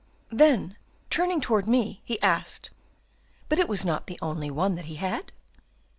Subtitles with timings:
[0.31, 0.77] "Then,
[1.11, 2.71] turning toward me, he asked,
[3.49, 5.31] 'But it was not the only one that he had?